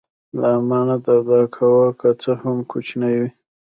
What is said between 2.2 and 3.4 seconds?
څه هم کوچنی وي.